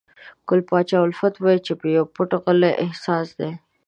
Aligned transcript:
ګل 0.47 0.61
پاچا 0.69 0.97
الفت 1.05 1.33
وایي 1.39 1.59
چې 1.65 1.73
پو 1.79 1.87
پټ 2.15 2.29
غلی 2.43 2.71
احساس 2.83 3.27
دی. 3.39 3.51